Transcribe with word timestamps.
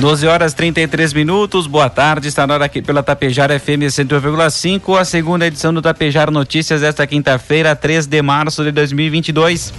12 0.00 0.26
horas 0.26 0.54
33 0.54 1.12
minutos, 1.12 1.66
boa 1.66 1.90
tarde, 1.90 2.26
está 2.26 2.46
na 2.46 2.54
hora 2.54 2.64
aqui 2.64 2.80
pela 2.80 3.02
Tapejara 3.02 3.60
FM 3.60 3.84
101,5, 3.90 4.98
a 4.98 5.04
segunda 5.04 5.46
edição 5.46 5.74
do 5.74 5.82
Tapejara 5.82 6.30
Notícias 6.30 6.82
esta 6.82 7.06
quinta-feira, 7.06 7.76
3 7.76 8.06
de 8.06 8.22
março 8.22 8.64
de 8.64 8.72
2022. 8.72 9.74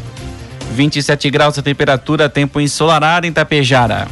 27 0.73 1.27
graus 1.31 1.57
a 1.57 1.63
temperatura, 1.63 2.29
tempo 2.29 2.61
ensolarado 2.61 3.25
em 3.25 3.33
Tapejara. 3.33 4.07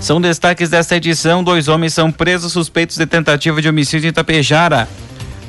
São 0.00 0.18
destaques 0.18 0.70
desta 0.70 0.96
edição: 0.96 1.44
dois 1.44 1.68
homens 1.68 1.92
são 1.92 2.10
presos 2.10 2.50
suspeitos 2.50 2.96
de 2.96 3.04
tentativa 3.04 3.60
de 3.60 3.68
homicídio 3.68 4.08
em 4.08 4.14
Tapejara. 4.14 4.88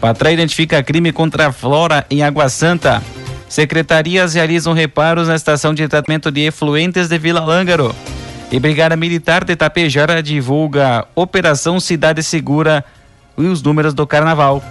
Patra 0.01 0.29
identifica 0.29 0.83
crime 0.83 1.13
contra 1.13 1.47
a 1.47 1.51
flora 1.53 2.05
em 2.09 2.21
Água 2.21 2.49
Santa. 2.49 3.01
Secretarias 3.47 4.33
realizam 4.33 4.73
reparos 4.73 5.29
na 5.29 5.35
estação 5.35 5.73
de 5.73 5.87
tratamento 5.87 6.29
de 6.29 6.41
efluentes 6.41 7.07
de 7.07 7.17
Vila 7.17 7.45
Lângaro. 7.45 7.95
E 8.51 8.59
Brigada 8.59 8.95
Militar 8.95 9.43
de 9.43 9.55
Tapejara 9.55 10.21
divulga 10.21 11.05
Operação 11.15 11.79
Cidade 11.79 12.21
Segura 12.23 12.85
e 13.37 13.43
os 13.43 13.61
números 13.61 13.93
do 13.93 14.05
Carnaval. 14.05 14.63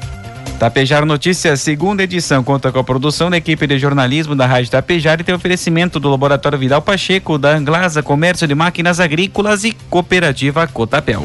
Tapejara 0.58 1.04
Notícias, 1.04 1.60
segunda 1.60 2.04
edição, 2.04 2.44
conta 2.44 2.70
com 2.70 2.78
a 2.78 2.84
produção 2.84 3.28
da 3.28 3.36
equipe 3.36 3.66
de 3.66 3.78
jornalismo 3.78 4.36
da 4.36 4.46
Rádio 4.46 4.70
Tapejara 4.70 5.20
e 5.20 5.24
tem 5.24 5.34
oferecimento 5.34 5.98
do 5.98 6.08
Laboratório 6.08 6.58
Vidal 6.58 6.80
Pacheco, 6.80 7.36
da 7.36 7.50
Anglasa 7.50 8.02
Comércio 8.02 8.46
de 8.46 8.54
Máquinas 8.54 9.00
Agrícolas 9.00 9.64
e 9.64 9.72
Cooperativa 9.90 10.66
Cotapel. 10.66 11.24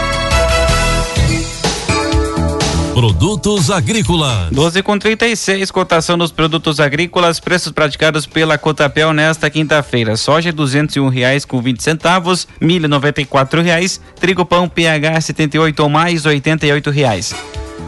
Produtos 2.93 3.71
agrícolas. 3.71 4.51
12 4.51 4.83
com 4.83 4.99
36, 4.99 5.71
cotação 5.71 6.17
dos 6.17 6.29
produtos 6.29 6.77
agrícolas, 6.77 7.39
preços 7.39 7.71
praticados 7.71 8.25
pela 8.25 8.57
Cotapel 8.57 9.13
nesta 9.13 9.49
quinta-feira. 9.49 10.17
Soja 10.17 10.49
R$ 10.49 11.09
reais 11.09 11.45
com 11.45 11.61
20 11.61 11.81
centavos, 11.81 12.45
milho 12.59 12.89
R$ 12.89 13.61
reais, 13.63 14.01
trigo 14.19 14.45
pão 14.45 14.67
PH 14.67 15.21
78 15.21 15.79
ou 15.79 15.89
mais 15.89 16.25
R$ 16.25 16.41
reais. 16.91 17.33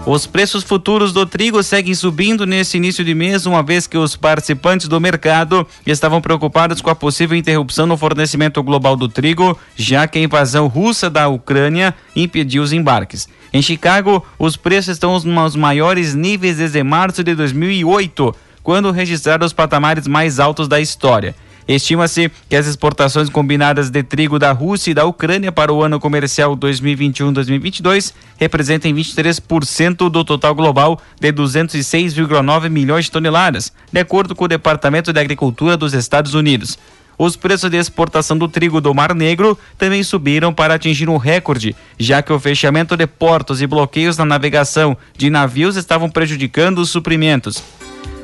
Os 0.06 0.26
preços 0.26 0.64
futuros 0.64 1.14
do 1.14 1.26
trigo 1.26 1.64
seguem 1.64 1.94
subindo 1.94 2.46
nesse 2.46 2.76
início 2.76 3.06
de 3.06 3.14
mês, 3.14 3.46
uma 3.46 3.64
vez 3.64 3.88
que 3.88 3.98
os 3.98 4.18
participantes 4.18 4.88
do 4.88 5.00
mercado 5.00 5.66
estavam 5.86 6.20
preocupados 6.20 6.82
com 6.82 6.90
a 6.90 6.96
possível 6.96 7.38
interrupção 7.38 7.86
no 7.86 7.96
fornecimento 7.96 8.62
global 8.62 8.98
do 8.98 9.08
trigo, 9.08 9.58
já 9.78 10.06
que 10.06 10.20
a 10.20 10.22
invasão 10.22 10.68
russa 10.68 11.10
da 11.10 11.30
Ucrânia 11.30 11.94
impediu 12.16 12.64
os 12.64 12.74
embarques. 12.74 13.30
Em 13.54 13.62
Chicago, 13.62 14.26
os 14.40 14.58
preços 14.58 14.94
estão 14.94 15.14
nos 15.20 15.56
maiores 15.56 16.16
níveis 16.16 16.58
desde 16.58 16.82
março 16.82 17.24
de 17.24 17.36
2008, 17.36 18.36
quando 18.64 18.90
registraram 18.90 19.46
os 19.46 19.54
patamares 19.54 20.08
mais 20.08 20.40
altos 20.40 20.68
da 20.68 20.82
história. 20.82 21.36
Estima-se 21.68 22.32
que 22.50 22.56
as 22.56 22.66
exportações 22.66 23.30
combinadas 23.30 23.92
de 23.92 24.02
trigo 24.02 24.40
da 24.40 24.52
Rússia 24.52 24.90
e 24.90 24.94
da 24.96 25.06
Ucrânia 25.06 25.52
para 25.52 25.72
o 25.72 25.84
ano 25.84 26.00
comercial 26.00 26.58
2021-2022 26.58 28.12
representem 28.38 28.94
23% 28.94 30.10
do 30.10 30.26
total 30.26 30.56
global 30.56 31.00
de 31.22 31.32
206,9 31.32 32.70
milhões 32.70 33.06
de 33.06 33.12
toneladas, 33.12 33.72
de 33.92 34.00
acordo 34.00 34.36
com 34.36 34.46
o 34.46 34.48
Departamento 34.48 35.14
de 35.14 35.20
Agricultura 35.20 35.78
dos 35.78 35.94
Estados 35.94 36.34
Unidos. 36.34 36.78
Os 37.18 37.36
preços 37.36 37.70
de 37.70 37.78
exportação 37.78 38.38
do 38.38 38.48
trigo 38.48 38.82
do 38.82 38.94
Mar 38.94 39.14
Negro 39.14 39.58
também 39.78 40.04
subiram 40.04 40.54
para 40.54 40.74
atingir 40.74 41.10
um 41.10 41.18
recorde, 41.18 41.76
já 41.98 42.22
que 42.22 42.34
o 42.34 42.40
fechamento 42.40 42.98
de 42.98 43.06
portos 43.06 43.62
e 43.62 43.68
bloqueios 43.68 44.18
na 44.18 44.26
navegação 44.26 44.98
de 45.18 45.30
navios 45.30 45.76
estavam 45.76 46.10
prejudicando 46.10 46.80
os 46.80 46.90
suprimentos. 46.90 47.64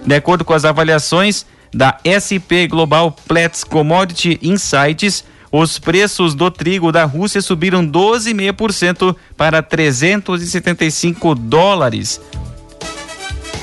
De 0.05 0.16
acordo 0.16 0.44
com 0.44 0.53
as 0.53 0.66
avaliações, 0.66 1.46
da 1.73 1.99
SP 2.02 2.67
Global 2.67 3.16
Platts 3.28 3.64
Commodity 3.64 4.40
Insights, 4.41 5.23
os 5.52 5.79
preços 5.79 6.35
do 6.35 6.52
trigo 6.52 6.91
da 6.91 7.05
Rússia 7.05 7.41
subiram 7.41 7.85
12,5% 7.85 9.16
para 9.35 9.61
375 9.64 11.34
dólares. 11.35 12.22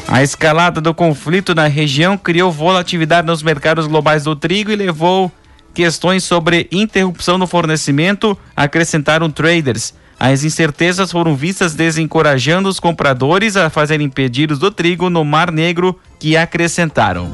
A 0.08 0.22
escalada 0.22 0.80
do 0.80 0.94
conflito 0.94 1.54
na 1.54 1.66
região 1.66 2.16
criou 2.16 2.50
volatilidade 2.52 3.26
nos 3.26 3.42
mercados 3.42 3.88
globais 3.88 4.24
do 4.24 4.36
trigo 4.36 4.70
e 4.70 4.76
levou 4.76 5.32
questões 5.74 6.22
sobre 6.22 6.68
interrupção 6.70 7.36
no 7.36 7.46
fornecimento, 7.46 8.38
acrescentaram 8.56 9.30
traders. 9.30 9.92
As 10.18 10.44
incertezas 10.44 11.10
foram 11.10 11.36
vistas 11.36 11.74
desencorajando 11.74 12.68
os 12.68 12.80
compradores 12.80 13.56
a 13.56 13.68
fazerem 13.68 14.08
pedidos 14.08 14.58
do 14.58 14.70
trigo 14.70 15.10
no 15.10 15.24
Mar 15.24 15.50
Negro, 15.50 15.98
que 16.18 16.36
acrescentaram. 16.36 17.30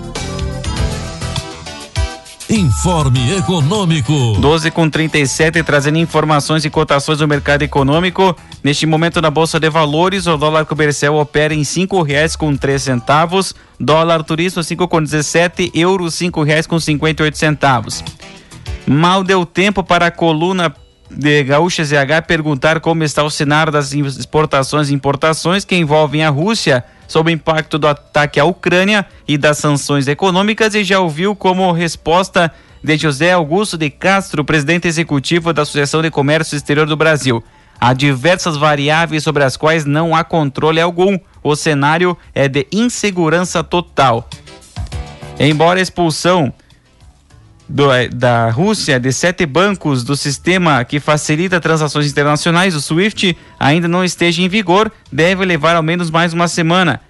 Informe 2.54 3.34
Econômico. 3.38 4.36
12 4.38 4.70
com 4.72 4.86
37, 4.86 5.62
trazendo 5.62 5.96
informações 5.96 6.66
e 6.66 6.68
cotações 6.68 7.16
do 7.16 7.26
mercado 7.26 7.62
econômico. 7.62 8.36
Neste 8.62 8.84
momento, 8.84 9.22
na 9.22 9.30
Bolsa 9.30 9.58
de 9.58 9.70
Valores, 9.70 10.26
o 10.26 10.36
dólar 10.36 10.66
comercial 10.66 11.16
opera 11.16 11.54
em 11.54 11.64
cinco 11.64 12.02
reais 12.02 12.36
com 12.36 12.54
três 12.54 12.82
centavos, 12.82 13.54
dólar 13.80 14.22
turismo 14.22 14.62
cinco 14.62 14.86
com 14.86 15.02
17, 15.02 15.72
euro 15.74 16.10
cinco 16.10 16.42
reais 16.42 16.66
com 16.66 16.78
58 16.78 17.38
centavos. 17.38 18.04
Mal 18.86 19.24
deu 19.24 19.46
tempo 19.46 19.82
para 19.82 20.08
a 20.08 20.10
coluna 20.10 20.76
de 21.10 21.44
Gaúcha 21.44 21.82
ZH 21.82 22.26
perguntar 22.26 22.80
como 22.80 23.02
está 23.02 23.22
o 23.22 23.30
cenário 23.30 23.72
das 23.72 23.94
exportações 23.94 24.90
e 24.90 24.94
importações 24.94 25.64
que 25.64 25.74
envolvem 25.74 26.22
a 26.22 26.28
Rússia 26.28 26.84
sob 27.06 27.30
o 27.30 27.32
impacto 27.32 27.78
do 27.78 27.86
ataque 27.86 28.40
à 28.40 28.44
Ucrânia 28.44 29.06
e 29.26 29.36
das 29.36 29.58
sanções 29.58 30.08
econômicas 30.08 30.74
e 30.74 30.84
já 30.84 31.00
ouviu 31.00 31.36
como 31.36 31.70
resposta 31.72 32.52
de 32.82 32.96
José 32.96 33.32
Augusto 33.32 33.78
de 33.78 33.90
Castro, 33.90 34.44
presidente 34.44 34.88
executivo 34.88 35.52
da 35.52 35.62
Associação 35.62 36.02
de 36.02 36.10
Comércio 36.10 36.56
Exterior 36.56 36.86
do 36.86 36.96
Brasil. 36.96 37.42
Há 37.80 37.92
diversas 37.92 38.56
variáveis 38.56 39.22
sobre 39.22 39.44
as 39.44 39.56
quais 39.56 39.84
não 39.84 40.14
há 40.14 40.22
controle 40.22 40.80
algum. 40.80 41.18
O 41.42 41.56
cenário 41.56 42.16
é 42.34 42.48
de 42.48 42.66
insegurança 42.70 43.64
total. 43.64 44.28
Embora 45.38 45.80
a 45.80 45.82
expulsão 45.82 46.52
do, 47.72 47.90
eh, 47.90 48.06
da 48.08 48.50
Rússia 48.50 49.00
de 49.00 49.10
sete 49.10 49.46
bancos 49.46 50.04
do 50.04 50.14
sistema 50.14 50.84
que 50.84 51.00
facilita 51.00 51.58
transações 51.58 52.06
internacionais, 52.06 52.74
o 52.74 52.80
SWIFT, 52.82 53.34
ainda 53.58 53.88
não 53.88 54.04
esteja 54.04 54.42
em 54.42 54.48
vigor, 54.48 54.92
deve 55.10 55.46
levar 55.46 55.74
ao 55.74 55.82
menos 55.82 56.10
mais 56.10 56.34
uma 56.34 56.48
semana. 56.48 57.00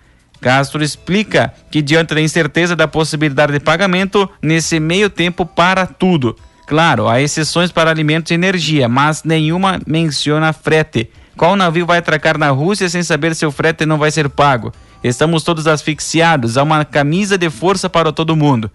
Castro 0.41 0.83
explica 0.83 1.53
que, 1.71 1.83
diante 1.83 2.15
da 2.15 2.21
incerteza 2.21 2.77
da 2.77 2.87
possibilidade 2.87 3.53
de 3.53 3.61
pagamento, 3.61 4.31
nesse 4.41 4.79
meio 4.79 5.11
tempo 5.11 5.45
para 5.45 5.85
tudo. 5.85 6.37
Claro, 6.67 7.09
há 7.09 7.21
exceções 7.21 7.73
para 7.73 7.91
alimentos 7.91 8.31
e 8.31 8.35
energia, 8.35 8.89
mas 8.89 9.25
nenhuma 9.25 9.81
menciona 9.85 10.53
frete. 10.53 11.11
Qual 11.37 11.57
navio 11.57 11.87
vai 11.87 11.99
atracar 11.99 12.39
na 12.39 12.51
Rússia 12.51 12.89
sem 12.89 13.03
saber 13.03 13.35
se 13.35 13.45
o 13.45 13.51
frete 13.51 13.85
não 13.85 13.99
vai 13.99 14.13
ser 14.13 14.29
pago? 14.29 14.73
Estamos 15.03 15.43
todos 15.43 15.67
asfixiados, 15.67 16.57
há 16.57 16.63
uma 16.63 16.85
camisa 16.85 17.37
de 17.37 17.51
força 17.51 17.91
para 17.91 18.13
todo 18.13 18.37
mundo. 18.37 18.71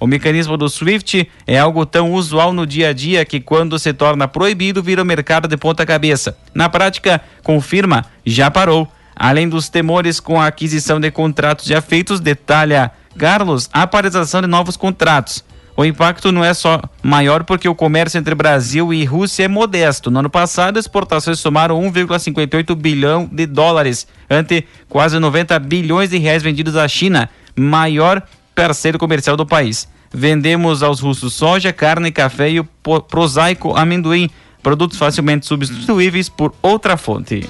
O 0.00 0.06
mecanismo 0.06 0.56
do 0.56 0.66
SWIFT 0.66 1.28
é 1.46 1.58
algo 1.58 1.84
tão 1.84 2.12
usual 2.12 2.54
no 2.54 2.66
dia 2.66 2.88
a 2.88 2.92
dia 2.94 3.22
que, 3.22 3.38
quando 3.38 3.78
se 3.78 3.92
torna 3.92 4.26
proibido, 4.26 4.82
vira 4.82 5.02
o 5.02 5.04
mercado 5.04 5.46
de 5.46 5.58
ponta 5.58 5.84
cabeça. 5.84 6.34
Na 6.54 6.70
prática, 6.70 7.20
confirma, 7.44 8.06
já 8.24 8.50
parou. 8.50 8.88
Além 9.14 9.46
dos 9.46 9.68
temores 9.68 10.18
com 10.18 10.40
a 10.40 10.46
aquisição 10.46 10.98
de 10.98 11.10
contratos 11.10 11.66
já 11.66 11.82
feitos, 11.82 12.18
detalha 12.18 12.90
Carlos, 13.18 13.68
a 13.70 13.86
paralisação 13.86 14.40
de 14.40 14.46
novos 14.46 14.78
contratos. 14.78 15.44
O 15.76 15.84
impacto 15.84 16.32
não 16.32 16.42
é 16.44 16.54
só 16.54 16.80
maior 17.02 17.44
porque 17.44 17.68
o 17.68 17.74
comércio 17.74 18.18
entre 18.18 18.34
Brasil 18.34 18.94
e 18.94 19.04
Rússia 19.04 19.44
é 19.44 19.48
modesto. 19.48 20.10
No 20.10 20.20
ano 20.20 20.30
passado, 20.30 20.78
exportações 20.78 21.38
somaram 21.38 21.80
1,58 21.82 22.74
bilhão 22.74 23.28
de 23.30 23.46
dólares, 23.46 24.06
ante 24.28 24.66
quase 24.88 25.18
90 25.18 25.58
bilhões 25.58 26.10
de 26.10 26.18
reais 26.18 26.42
vendidos 26.42 26.76
à 26.76 26.88
China, 26.88 27.28
maior 27.54 28.22
parceiro 28.54 28.98
comercial 28.98 29.36
do 29.36 29.46
país. 29.46 29.88
Vendemos 30.12 30.82
aos 30.82 31.00
russos 31.00 31.34
soja, 31.34 31.72
carne, 31.72 32.10
café 32.10 32.50
e 32.50 32.60
o 32.60 32.68
prosaico 33.08 33.76
amendoim, 33.76 34.28
produtos 34.62 34.98
facilmente 34.98 35.46
substituíveis 35.46 36.28
por 36.28 36.54
outra 36.62 36.96
fonte. 36.96 37.48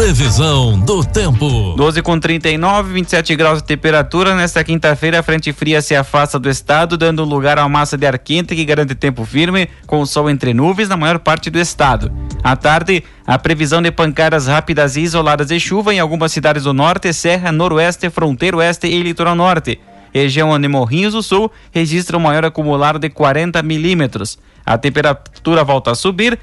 Previsão 0.00 0.80
do 0.80 1.04
tempo. 1.04 1.74
12 1.76 2.00
com 2.00 2.18
39, 2.18 2.94
27 2.94 3.36
graus 3.36 3.58
de 3.58 3.64
temperatura. 3.64 4.34
Nesta 4.34 4.64
quinta-feira, 4.64 5.20
a 5.20 5.22
frente 5.22 5.52
fria 5.52 5.82
se 5.82 5.94
afasta 5.94 6.38
do 6.38 6.48
estado, 6.48 6.96
dando 6.96 7.22
lugar 7.22 7.58
a 7.58 7.64
uma 7.64 7.80
massa 7.80 7.98
de 7.98 8.06
ar 8.06 8.18
quente 8.18 8.56
que 8.56 8.64
garante 8.64 8.94
tempo 8.94 9.26
firme, 9.26 9.68
com 9.86 10.00
o 10.00 10.06
sol 10.06 10.30
entre 10.30 10.54
nuvens 10.54 10.88
na 10.88 10.96
maior 10.96 11.18
parte 11.18 11.50
do 11.50 11.58
estado. 11.58 12.10
À 12.42 12.56
tarde, 12.56 13.04
a 13.26 13.38
previsão 13.38 13.82
de 13.82 13.90
pancadas 13.90 14.46
rápidas 14.46 14.96
e 14.96 15.02
isoladas 15.02 15.48
de 15.48 15.60
chuva 15.60 15.92
em 15.92 16.00
algumas 16.00 16.32
cidades 16.32 16.64
do 16.64 16.72
norte, 16.72 17.12
Serra, 17.12 17.52
Noroeste, 17.52 18.08
Fronteiro 18.08 18.56
Oeste 18.56 18.86
e 18.86 19.02
Litoral 19.02 19.34
Norte. 19.34 19.78
Região 20.14 20.48
onde 20.48 20.66
Morrinhos 20.66 21.12
do 21.12 21.22
Sul 21.22 21.52
registra 21.70 22.16
um 22.16 22.20
maior 22.20 22.46
acumulado 22.46 22.98
de 22.98 23.10
40 23.10 23.62
milímetros. 23.62 24.38
A 24.64 24.78
temperatura 24.78 25.62
volta 25.62 25.90
a 25.90 25.94
subir 25.94 26.38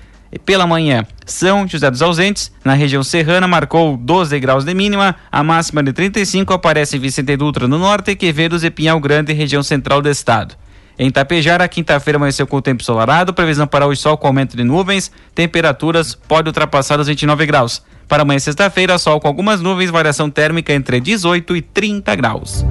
pela 0.45 0.67
manhã, 0.67 1.05
São 1.25 1.67
José 1.67 1.89
dos 1.89 2.01
Ausentes, 2.01 2.51
na 2.63 2.73
região 2.73 3.03
serrana, 3.03 3.47
marcou 3.47 3.95
12 3.97 4.39
graus 4.39 4.65
de 4.65 4.73
mínima, 4.73 5.15
a 5.31 5.43
máxima 5.43 5.83
de 5.83 5.93
35 5.93 6.53
aparece 6.53 6.97
em 6.97 6.99
Vicente 6.99 7.35
Dutra 7.37 7.67
no 7.67 7.77
norte, 7.77 8.15
Quevedos 8.15 8.63
e 8.63 8.69
Pinhal 8.69 8.99
Grande, 8.99 9.33
região 9.33 9.63
central 9.63 10.01
do 10.01 10.09
estado. 10.09 10.55
Em 10.99 11.11
Tapejara, 11.11 11.67
quinta-feira 11.67 12.17
amanheceu 12.17 12.47
com 12.47 12.57
o 12.57 12.61
tempo 12.61 12.81
ensolarado, 12.81 13.33
previsão 13.33 13.67
para 13.67 13.85
hoje 13.85 14.01
sol 14.01 14.17
com 14.17 14.27
aumento 14.27 14.57
de 14.57 14.63
nuvens, 14.63 15.11
temperaturas 15.35 16.15
pode 16.15 16.49
ultrapassar 16.49 16.99
os 16.99 17.07
29 17.07 17.45
graus. 17.45 17.83
Para 18.07 18.23
amanhã 18.23 18.39
sexta-feira, 18.39 18.97
sol 18.97 19.19
com 19.19 19.27
algumas 19.27 19.61
nuvens, 19.61 19.91
variação 19.91 20.29
térmica 20.29 20.73
entre 20.73 20.99
18 20.99 21.55
e 21.55 21.61
30 21.61 22.15
graus. 22.15 22.65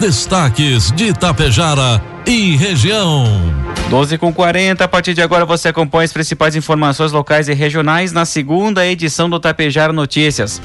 Destaques 0.00 0.90
de 0.92 1.12
Tapejara 1.12 2.02
e 2.26 2.56
região. 2.56 3.26
12 3.90 4.16
com 4.16 4.32
40, 4.32 4.82
a 4.82 4.88
partir 4.88 5.12
de 5.12 5.20
agora 5.20 5.44
você 5.44 5.68
acompanha 5.68 6.06
as 6.06 6.12
principais 6.12 6.56
informações 6.56 7.12
locais 7.12 7.50
e 7.50 7.52
regionais 7.52 8.10
na 8.10 8.24
segunda 8.24 8.86
edição 8.86 9.28
do 9.28 9.38
Tapejara 9.38 9.92
Notícias. 9.92 10.62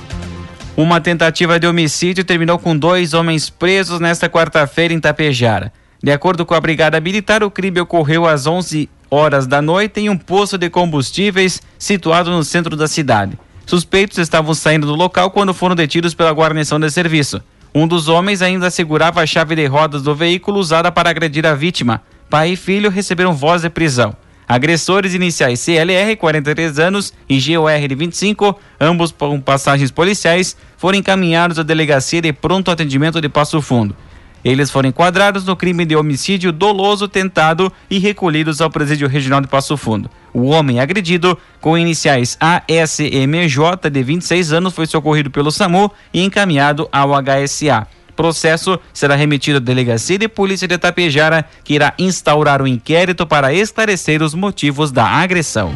Uma 0.77 1.01
tentativa 1.01 1.59
de 1.59 1.67
homicídio 1.67 2.23
terminou 2.23 2.57
com 2.57 2.77
dois 2.77 3.13
homens 3.13 3.49
presos 3.49 3.99
nesta 3.99 4.29
quarta-feira 4.29 4.93
em 4.93 5.01
Tapejara. 5.01 5.73
De 6.01 6.13
acordo 6.13 6.45
com 6.45 6.53
a 6.53 6.61
Brigada 6.61 7.01
Militar, 7.01 7.43
o 7.43 7.51
crime 7.51 7.81
ocorreu 7.81 8.25
às 8.25 8.47
11 8.47 8.89
horas 9.11 9.45
da 9.45 9.61
noite 9.61 9.99
em 9.99 10.09
um 10.09 10.17
poço 10.17 10.57
de 10.57 10.69
combustíveis 10.69 11.61
situado 11.77 12.31
no 12.31 12.41
centro 12.41 12.77
da 12.77 12.87
cidade. 12.87 13.37
Suspeitos 13.65 14.17
estavam 14.17 14.53
saindo 14.53 14.87
do 14.87 14.95
local 14.95 15.29
quando 15.29 15.53
foram 15.53 15.75
detidos 15.75 16.13
pela 16.13 16.31
guarnição 16.31 16.79
de 16.79 16.89
serviço. 16.89 17.43
Um 17.77 17.85
dos 17.85 18.07
homens 18.07 18.41
ainda 18.41 18.71
segurava 18.71 19.21
a 19.21 19.25
chave 19.25 19.53
de 19.53 19.65
rodas 19.65 20.01
do 20.01 20.15
veículo 20.15 20.59
usada 20.59 20.89
para 20.93 21.09
agredir 21.09 21.45
a 21.45 21.53
vítima. 21.53 22.01
Pai 22.29 22.51
e 22.51 22.55
filho 22.55 22.89
receberam 22.89 23.33
voz 23.33 23.63
de 23.63 23.69
prisão. 23.69 24.15
Agressores 24.47 25.13
iniciais 25.13 25.59
CLR, 25.59 26.15
43 26.15 26.79
anos, 26.79 27.13
e 27.27 27.37
GOR 27.37 27.85
de 27.85 27.93
25, 27.93 28.57
ambos 28.79 29.11
com 29.11 29.41
passagens 29.41 29.91
policiais, 29.91 30.55
foram 30.77 30.99
encaminhados 30.99 31.59
à 31.59 31.63
delegacia 31.63 32.21
de 32.21 32.31
pronto 32.31 32.71
atendimento 32.71 33.19
de 33.19 33.27
Passo 33.27 33.61
Fundo. 33.61 33.93
Eles 34.41 34.71
foram 34.71 34.87
enquadrados 34.87 35.43
no 35.43 35.57
crime 35.57 35.83
de 35.83 35.97
homicídio 35.97 36.53
doloso 36.53 37.09
tentado 37.09 37.69
e 37.89 37.99
recolhidos 37.99 38.61
ao 38.61 38.69
presídio 38.69 39.09
regional 39.09 39.41
de 39.41 39.49
Passo 39.49 39.75
Fundo. 39.75 40.09
O 40.35 40.47
homem 40.47 40.81
agredido, 40.81 41.37
com 41.61 41.77
iniciais 41.77 42.37
ASMJ, 42.41 43.89
de 43.89 44.03
26 44.03 44.51
anos, 44.51 44.73
foi 44.73 44.85
socorrido 44.85 45.31
pelo 45.31 45.49
SAMU 45.49 45.89
e 46.13 46.25
encaminhado 46.25 46.89
ao 46.91 47.11
HSA. 47.11 47.87
Processo 48.17 48.77
será 48.93 49.15
remetido 49.15 49.59
à 49.59 49.61
Delegacia 49.61 50.17
de 50.17 50.27
Polícia 50.27 50.67
de 50.67 50.77
Tapejara, 50.77 51.45
que 51.63 51.75
irá 51.75 51.93
instaurar 51.97 52.61
o 52.61 52.65
um 52.65 52.67
inquérito 52.67 53.25
para 53.25 53.53
esclarecer 53.53 54.21
os 54.21 54.33
motivos 54.33 54.91
da 54.91 55.05
agressão. 55.05 55.73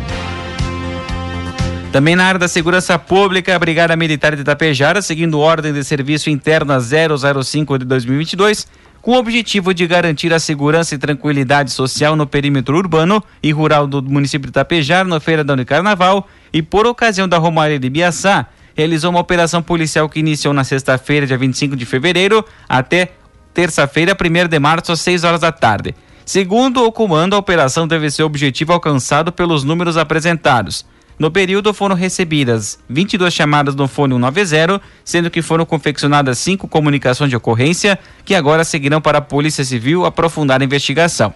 Também 1.94 2.16
na 2.18 2.26
área 2.26 2.40
da 2.40 2.50
segurança 2.50 3.00
pública, 3.00 3.56
a 3.56 3.60
Brigada 3.60 3.96
Militar 3.96 4.36
de 4.36 4.42
Itapejara, 4.42 5.02
seguindo 5.02 5.40
ordem 5.40 5.72
de 5.72 5.86
serviço 5.86 6.30
interna 6.30 6.80
005 6.82 7.80
de 7.80 7.86
2022, 7.86 8.68
com 9.02 9.12
o 9.12 9.18
objetivo 9.18 9.74
de 9.74 9.88
garantir 9.88 10.34
a 10.34 10.40
segurança 10.40 10.96
e 10.96 10.98
tranquilidade 10.98 11.72
social 11.72 12.16
no 12.16 12.28
perímetro 12.28 12.78
urbano 12.78 13.24
e 13.42 13.52
rural 13.52 13.88
do 13.88 14.02
município 14.04 14.48
de 14.48 14.52
Itapejara, 14.52 15.08
no 15.08 15.20
Feiradão 15.20 15.56
de 15.56 15.66
Carnaval, 15.66 16.28
e 16.52 16.62
por 16.62 16.86
ocasião 16.86 17.28
da 17.28 17.38
Romaria 17.38 17.80
de 17.80 17.90
Biaçá, 17.90 18.48
realizou 18.76 19.12
uma 19.12 19.20
operação 19.20 19.62
policial 19.62 20.08
que 20.08 20.20
iniciou 20.20 20.54
na 20.54 20.64
sexta-feira, 20.64 21.28
dia 21.28 21.38
25 21.38 21.76
de 21.76 21.86
fevereiro, 21.86 22.46
até 22.68 23.12
terça-feira, 23.54 24.16
1 24.16 24.48
de 24.48 24.60
março, 24.60 24.92
às 24.92 25.02
6 25.02 25.24
horas 25.24 25.42
da 25.42 25.52
tarde. 25.52 25.96
Segundo 26.26 26.86
o 26.86 26.92
comando, 26.92 27.36
a 27.36 27.40
operação 27.40 27.88
deve 27.88 28.10
ser 28.12 28.24
objetivo 28.24 28.72
alcançado 28.72 29.32
pelos 29.32 29.64
números 29.64 29.98
apresentados. 29.98 30.86
No 31.20 31.30
período 31.30 31.74
foram 31.74 31.98
recebidas 31.98 32.80
22 32.90 33.34
chamadas 33.34 33.76
no 33.76 33.90
fone 33.90 34.14
190, 34.14 34.82
sendo 35.04 35.30
que 35.30 35.42
foram 35.42 35.66
confeccionadas 35.66 36.40
cinco 36.40 36.66
comunicações 36.66 37.30
de 37.30 37.36
ocorrência, 37.36 38.00
que 38.24 38.34
agora 38.34 38.64
seguirão 38.64 39.02
para 39.02 39.18
a 39.18 39.22
Polícia 39.22 39.66
Civil 39.66 40.06
aprofundar 40.06 40.62
a 40.62 40.64
investigação. 40.64 41.34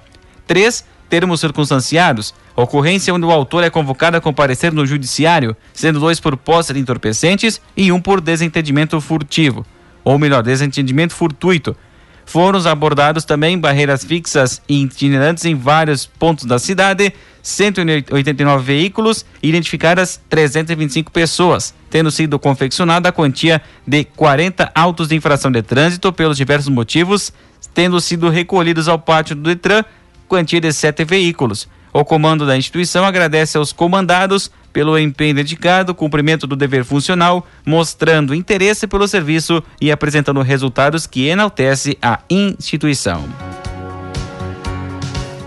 Três 0.48 0.86
termos 1.10 1.42
circunstanciados, 1.42 2.34
ocorrência 2.56 3.14
onde 3.14 3.26
o 3.26 3.32
autor 3.32 3.66
é 3.66 3.70
convocado 3.70 4.16
a 4.16 4.22
comparecer 4.22 4.72
no 4.72 4.86
judiciário, 4.86 5.54
sendo 5.74 6.00
dois 6.00 6.18
por 6.18 6.38
posse 6.38 6.74
de 6.74 6.80
entorpecentes 6.80 7.62
e 7.76 7.92
um 7.92 8.00
por 8.00 8.22
desentendimento 8.22 9.02
furtivo, 9.02 9.66
ou 10.02 10.18
melhor, 10.18 10.44
desentendimento 10.44 11.14
fortuito. 11.14 11.76
Foram 12.26 12.60
abordados 12.68 13.26
também 13.26 13.60
barreiras 13.60 14.04
fixas 14.04 14.62
e 14.68 14.82
itinerantes 14.82 15.46
em 15.46 15.56
vários 15.56 16.06
pontos 16.06 16.46
da 16.46 16.58
cidade, 16.58 17.14
189 17.42 18.64
veículos 18.64 19.26
e 19.42 19.50
identificadas 19.50 20.20
325 20.30 21.12
pessoas, 21.12 21.74
tendo 21.90 22.10
sido 22.10 22.40
confeccionada 22.40 23.10
a 23.10 23.12
quantia 23.12 23.62
de 23.86 24.04
40 24.06 24.72
autos 24.74 25.10
de 25.10 25.16
infração 25.16 25.52
de 25.52 25.62
trânsito 25.62 26.14
pelos 26.14 26.38
diversos 26.38 26.70
motivos, 26.70 27.34
tendo 27.74 28.00
sido 28.00 28.30
recolhidos 28.30 28.88
ao 28.88 28.98
pátio 28.98 29.36
do 29.36 29.44
Detran 29.44 29.84
quantia 30.28 30.60
de 30.60 30.72
sete 30.74 31.04
veículos. 31.04 31.68
O 31.94 32.04
comando 32.04 32.48
da 32.48 32.58
instituição 32.58 33.06
agradece 33.06 33.56
aos 33.56 33.72
comandados 33.72 34.50
pelo 34.74 34.98
empenho 34.98 35.36
dedicado, 35.36 35.94
cumprimento 35.94 36.48
do 36.48 36.56
dever 36.56 36.84
funcional, 36.84 37.46
mostrando 37.64 38.34
interesse 38.34 38.88
pelo 38.88 39.08
serviço 39.08 39.62
e 39.80 39.92
apresentando 39.92 40.42
resultados 40.42 41.06
que 41.06 41.28
enaltece 41.28 41.96
a 42.02 42.20
instituição. 42.28 43.24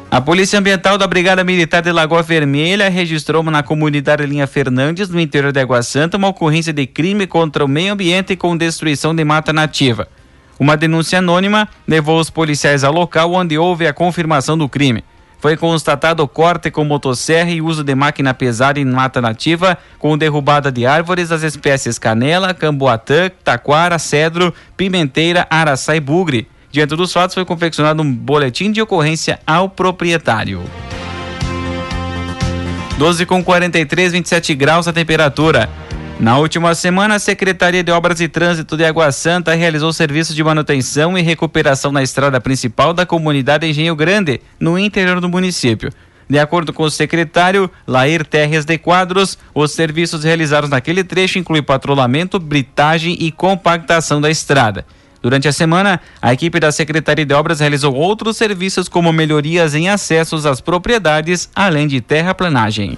A 0.09 0.21
Polícia 0.21 0.57
Ambiental 0.61 0.97
da 0.97 1.07
Brigada 1.09 1.43
Militar 1.43 1.83
de 1.83 1.91
Lagoa 1.91 2.23
Vermelha 2.23 2.89
registrou 2.89 3.43
na 3.43 3.65
comunidade 3.65 4.25
Linha 4.25 4.47
Fernandes, 4.47 5.09
no 5.09 5.19
interior 5.19 5.53
de 5.53 5.61
Água 5.61 5.83
Santa, 5.83 6.17
uma 6.17 6.29
ocorrência 6.29 6.73
de 6.73 6.87
crime 6.87 7.27
contra 7.27 7.65
o 7.65 7.69
meio 7.69 7.93
ambiente 7.93 8.37
com 8.37 8.57
destruição 8.57 9.13
de 9.13 9.25
mata 9.25 9.53
nativa. 9.53 10.07
Uma 10.61 10.77
denúncia 10.77 11.19
anônima 11.19 11.69
levou 11.89 12.21
os 12.21 12.31
policiais 12.31 12.85
ao 12.85 12.93
local 12.93 13.33
onde 13.33 13.59
houve 13.59 13.87
a 13.87 13.93
confirmação 13.93 14.57
do 14.57 14.69
crime. 14.69 15.05
Foi 15.39 15.57
constatado 15.57 16.27
corte 16.27 16.71
com 16.71 16.85
motosserra 16.85 17.51
e 17.51 17.61
uso 17.61 17.85
de 17.85 17.95
máquina 17.95 18.33
pesada 18.33 18.81
em 18.81 18.85
mata 18.85 19.21
nativa, 19.21 19.77
com 19.99 20.17
derrubada 20.17 20.73
de 20.73 20.87
árvores 20.87 21.29
das 21.29 21.43
espécies 21.43 21.99
canela, 21.99 22.55
camboatã, 22.55 23.31
taquara, 23.45 23.99
cedro, 23.99 24.53
pimenteira, 24.77 25.47
araçá 25.51 25.95
e 25.95 26.01
bugre. 26.01 26.49
Diante 26.71 26.97
dos 26.97 27.13
fatos, 27.13 27.35
foi 27.35 27.45
confeccionado 27.45 28.03
um 28.03 28.13
boletim 28.13 28.73
de 28.73 28.83
ocorrência 28.83 29.39
ao 29.47 29.69
proprietário. 29.69 30.63
12 32.99 33.27
com 33.27 33.45
43, 33.45 34.13
27 34.13 34.55
graus 34.55 34.89
a 34.89 34.93
temperatura. 34.93 35.69
Na 36.19 36.39
última 36.39 36.75
semana, 36.75 37.17
a 37.17 37.19
Secretaria 37.19 37.85
de 37.85 37.93
Obras 37.93 38.23
e 38.23 38.27
Trânsito 38.27 38.75
de 38.75 38.87
Água 38.87 39.13
Santa 39.13 39.53
realizou 39.55 39.93
serviços 39.93 40.35
de 40.35 40.43
manutenção 40.43 41.17
e 41.17 41.21
recuperação 41.21 41.93
na 41.93 42.03
estrada 42.03 42.41
principal 42.41 42.95
da 42.95 43.05
comunidade 43.05 43.67
Engenho 43.67 43.95
Grande, 43.95 44.41
no 44.59 44.79
interior 44.79 45.21
do 45.21 45.29
município. 45.29 45.93
De 46.29 46.39
acordo 46.39 46.73
com 46.73 46.85
o 46.85 46.91
secretário 46.91 47.71
Lair 47.87 48.25
Terres 48.25 48.65
de 48.65 48.79
Quadros, 48.79 49.39
os 49.55 49.73
serviços 49.73 50.25
realizados 50.25 50.71
naquele 50.71 51.05
trecho 51.05 51.39
incluem 51.39 51.63
patrulhamento, 51.63 52.39
britagem 52.39 53.15
e 53.21 53.31
compactação 53.31 54.19
da 54.19 54.31
estrada. 54.31 54.87
Durante 55.21 55.47
a 55.49 55.53
semana, 55.53 56.01
a 56.21 56.33
equipe 56.33 56.59
da 56.59 56.73
Secretaria 56.73 57.27
de 57.27 57.35
Obras 57.35 57.61
realizou 57.61 57.95
outros 57.95 58.39
serviços 58.39 58.89
como 58.89 59.13
melhorias 59.13 59.75
em 59.75 59.91
acessos 59.91 60.47
às 60.47 60.63
propriedades, 60.63 61.51
além 61.55 61.87
de 61.87 62.01
terraplanagem. 62.01 62.97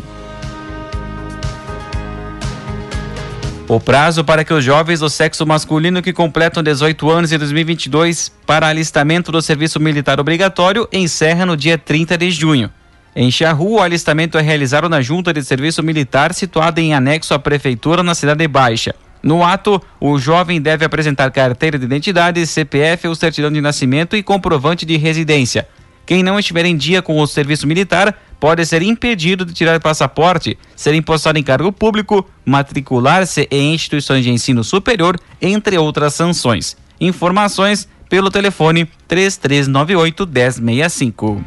O 3.69 3.79
prazo 3.79 4.25
para 4.25 4.45
que 4.45 4.55
os 4.55 4.65
jovens 4.65 5.01
do 5.01 5.11
sexo 5.11 5.47
masculino 5.47 6.01
que 6.01 6.11
completam 6.11 6.63
18 6.63 7.11
anos 7.11 7.33
em 7.33 7.39
2022 7.39 8.33
para 8.47 8.67
alistamento 8.67 9.31
do 9.31 9.43
serviço 9.43 9.79
militar 9.79 10.19
obrigatório 10.19 10.89
encerra 10.91 11.45
no 11.45 11.55
dia 11.55 11.77
30 11.77 12.17
de 12.17 12.31
junho. 12.31 12.71
Em 13.15 13.31
Charru, 13.31 13.75
o 13.75 13.83
alistamento 13.83 14.39
é 14.39 14.41
realizado 14.41 14.89
na 14.89 15.03
Junta 15.03 15.35
de 15.35 15.45
Serviço 15.45 15.83
Militar, 15.83 16.33
situada 16.33 16.81
em 16.81 16.95
anexo 16.95 17.35
à 17.35 17.39
Prefeitura, 17.39 18.03
na 18.03 18.15
Cidade 18.15 18.49
Baixa. 18.49 18.95
No 19.23 19.45
ato, 19.45 19.83
o 20.01 20.19
jovem 20.19 20.63
deve 20.63 20.87
apresentar 20.87 21.31
carteira 21.31 21.79
de 21.79 21.85
identidade, 21.85 22.47
CPF 22.47 23.07
ou 23.07 23.15
certidão 23.15 23.53
de 23.53 23.61
nascimento 23.61 24.17
e 24.17 24.23
comprovante 24.23 24.87
de 24.87 24.97
residência. 24.97 25.69
Quem 26.09 26.23
não 26.23 26.39
estiver 26.39 26.65
em 26.65 26.75
dia 26.75 27.03
com 27.03 27.21
o 27.21 27.27
serviço 27.27 27.67
militar 27.67 28.19
pode 28.41 28.65
ser 28.65 28.81
impedido 28.81 29.45
de 29.45 29.53
tirar 29.53 29.79
passaporte, 29.79 30.57
ser 30.75 30.95
impostado 30.95 31.39
em 31.39 31.43
cargo 31.43 31.71
público, 31.71 32.27
matricular-se 32.47 33.47
em 33.51 33.75
instituições 33.75 34.25
de 34.25 34.31
ensino 34.31 34.65
superior, 34.65 35.21
entre 35.39 35.77
outras 35.77 36.15
sanções. 36.15 36.79
Informações 36.99 37.87
pelo 38.09 38.31
telefone 38.31 38.89
3398 39.07 40.27
1065. 40.27 41.45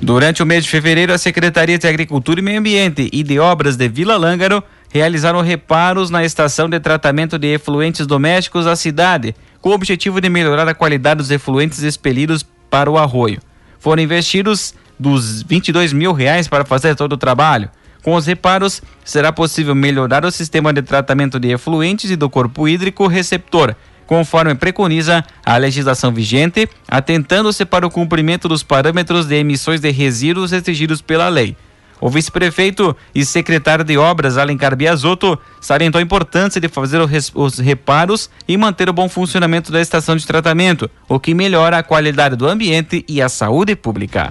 Durante 0.00 0.44
o 0.44 0.46
mês 0.46 0.62
de 0.62 0.70
fevereiro, 0.70 1.12
a 1.12 1.18
Secretaria 1.18 1.76
de 1.76 1.88
Agricultura 1.88 2.38
e 2.38 2.42
Meio 2.44 2.60
Ambiente 2.60 3.10
e 3.12 3.24
de 3.24 3.40
Obras 3.40 3.76
de 3.76 3.88
Vila 3.88 4.16
Lângaro 4.16 4.62
realizaram 4.88 5.40
reparos 5.40 6.10
na 6.10 6.24
estação 6.24 6.68
de 6.68 6.80
tratamento 6.80 7.38
de 7.38 7.48
efluentes 7.48 8.06
domésticos 8.06 8.64
da 8.64 8.76
cidade, 8.76 9.34
com 9.60 9.70
o 9.70 9.74
objetivo 9.74 10.20
de 10.20 10.28
melhorar 10.28 10.68
a 10.68 10.74
qualidade 10.74 11.18
dos 11.18 11.30
efluentes 11.30 11.82
expelidos 11.82 12.44
para 12.70 12.90
o 12.90 12.98
arroio. 12.98 13.40
Foram 13.78 14.02
investidos 14.02 14.74
dos 14.98 15.42
22 15.42 15.92
mil 15.92 16.12
reais 16.12 16.48
para 16.48 16.64
fazer 16.64 16.94
todo 16.94 17.12
o 17.12 17.18
trabalho. 17.18 17.70
Com 18.02 18.14
os 18.14 18.26
reparos, 18.26 18.82
será 19.04 19.32
possível 19.32 19.74
melhorar 19.74 20.24
o 20.24 20.30
sistema 20.30 20.72
de 20.72 20.82
tratamento 20.82 21.40
de 21.40 21.48
efluentes 21.48 22.10
e 22.10 22.16
do 22.16 22.30
corpo 22.30 22.68
hídrico 22.68 23.06
receptor, 23.06 23.74
conforme 24.06 24.54
preconiza 24.54 25.24
a 25.44 25.56
legislação 25.56 26.12
vigente, 26.12 26.68
atentando-se 26.86 27.64
para 27.64 27.86
o 27.86 27.90
cumprimento 27.90 28.48
dos 28.48 28.62
parâmetros 28.62 29.26
de 29.26 29.34
emissões 29.34 29.80
de 29.80 29.90
resíduos 29.90 30.52
exigidos 30.52 31.02
pela 31.02 31.28
lei. 31.28 31.56
O 32.00 32.10
vice-prefeito 32.10 32.94
e 33.14 33.24
secretário 33.24 33.84
de 33.84 33.96
obras, 33.96 34.36
Alencar 34.36 34.76
Biasotto, 34.76 35.38
salientou 35.60 35.98
a 35.98 36.02
importância 36.02 36.60
de 36.60 36.68
fazer 36.68 37.00
os 37.34 37.58
reparos 37.58 38.30
e 38.46 38.56
manter 38.56 38.88
o 38.88 38.92
bom 38.92 39.08
funcionamento 39.08 39.72
da 39.72 39.80
estação 39.80 40.16
de 40.16 40.26
tratamento, 40.26 40.90
o 41.08 41.18
que 41.18 41.34
melhora 41.34 41.78
a 41.78 41.82
qualidade 41.82 42.36
do 42.36 42.46
ambiente 42.46 43.04
e 43.08 43.22
a 43.22 43.28
saúde 43.28 43.74
pública. 43.74 44.30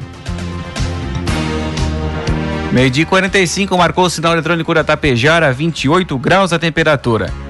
Meio-dia 2.71 3.05
45 3.05 3.77
marcou 3.77 4.05
o 4.05 4.09
sinal 4.09 4.33
eletrônico 4.33 4.73
da 4.73 4.83
Tapejara, 4.83 5.51
28 5.53 6.17
graus 6.17 6.51
a 6.51 6.59
temperatura. 6.59 7.44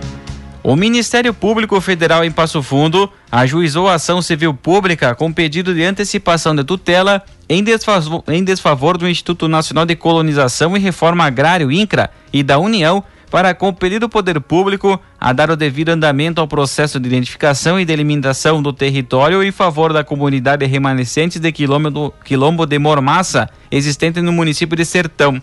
O 0.68 0.76
Ministério 0.76 1.32
Público 1.32 1.80
Federal 1.80 2.26
em 2.26 2.32
Passo 2.32 2.64
Fundo 2.64 3.08
ajuizou 3.32 3.88
a 3.88 3.94
ação 3.94 4.20
civil 4.20 4.52
pública 4.52 5.14
com 5.14 5.32
pedido 5.32 5.76
de 5.76 5.84
antecipação 5.84 6.56
de 6.56 6.64
tutela 6.64 7.22
em 7.48 7.64
desfavor, 7.64 8.24
em 8.28 8.44
desfavor 8.44 8.98
do 8.98 9.08
Instituto 9.08 9.48
Nacional 9.48 9.86
de 9.86 9.96
Colonização 9.96 10.76
e 10.76 10.80
Reforma 10.80 11.24
Agrário 11.24 11.72
INCRA 11.72 12.10
e 12.34 12.42
da 12.42 12.58
União 12.58 13.04
para 13.30 13.54
compelir 13.54 14.04
o 14.04 14.10
poder 14.10 14.42
público 14.42 15.00
a 15.22 15.32
dar 15.32 15.52
o 15.52 15.56
devido 15.56 15.90
andamento 15.90 16.42
ao 16.42 16.48
processo 16.48 17.00
de 17.00 17.10
identificação 17.10 17.80
e 17.80 17.86
delimitação 17.86 18.60
do 18.60 18.74
território 18.74 19.44
em 19.44 19.52
favor 19.52 19.94
da 19.94 20.04
comunidade 20.04 20.66
remanescente 20.66 21.38
de 21.38 21.52
quilombo, 21.52 22.12
quilombo 22.24 22.66
de 22.66 22.80
Mormassa, 22.80 23.48
existente 23.70 24.20
no 24.20 24.34
município 24.34 24.76
de 24.76 24.84
Sertão. 24.84 25.40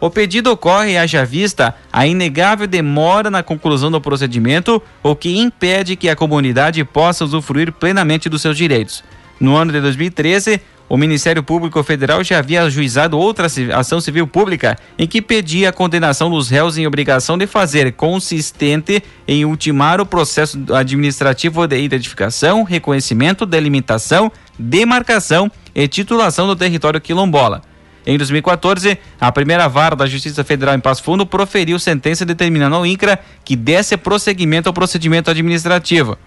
O 0.00 0.08
pedido 0.08 0.50
ocorre, 0.50 0.96
haja 0.96 1.26
vista, 1.26 1.74
a 1.92 2.06
inegável 2.06 2.66
demora 2.66 3.30
na 3.30 3.42
conclusão 3.42 3.90
do 3.90 4.00
procedimento, 4.00 4.82
o 5.02 5.14
que 5.14 5.36
impede 5.36 5.94
que 5.94 6.08
a 6.08 6.16
comunidade 6.16 6.82
possa 6.84 7.22
usufruir 7.22 7.70
plenamente 7.70 8.26
dos 8.26 8.40
seus 8.40 8.56
direitos. 8.56 9.04
No 9.38 9.56
ano 9.56 9.72
de 9.72 9.80
2013, 9.80 10.58
o 10.88 10.96
Ministério 10.96 11.42
Público 11.42 11.82
Federal 11.82 12.24
já 12.24 12.38
havia 12.38 12.62
ajuizado 12.62 13.18
outra 13.18 13.46
ação 13.74 14.00
civil 14.00 14.26
pública 14.26 14.76
em 14.98 15.06
que 15.06 15.22
pedia 15.22 15.68
a 15.68 15.72
condenação 15.72 16.30
dos 16.30 16.48
réus 16.48 16.78
em 16.78 16.86
obrigação 16.86 17.38
de 17.38 17.46
fazer 17.46 17.92
consistente 17.92 19.02
em 19.28 19.44
ultimar 19.44 20.00
o 20.00 20.06
processo 20.06 20.58
administrativo 20.74 21.66
de 21.66 21.78
identificação, 21.78 22.64
reconhecimento, 22.64 23.46
delimitação, 23.46 24.32
demarcação 24.58 25.50
e 25.74 25.86
titulação 25.86 26.46
do 26.46 26.56
território 26.56 27.00
quilombola. 27.00 27.69
Em 28.10 28.18
2014, 28.18 28.98
a 29.20 29.30
primeira 29.30 29.68
vara 29.68 29.94
da 29.94 30.04
Justiça 30.04 30.42
Federal 30.42 30.74
em 30.74 30.80
Passo 30.80 31.00
Fundo 31.00 31.24
proferiu 31.24 31.78
sentença 31.78 32.26
determinando 32.26 32.74
ao 32.74 32.84
INCRA 32.84 33.20
que 33.44 33.54
desse 33.54 33.96
prosseguimento 33.96 34.68
ao 34.68 34.72
procedimento 34.72 35.30
administrativo. 35.30 36.18